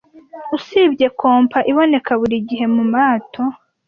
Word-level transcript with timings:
Usibye 0.55 1.07
compas 1.21 1.67
iboneka 1.71 2.11
buri 2.19 2.35
gihe 2.49 2.65
mumato 2.75 3.43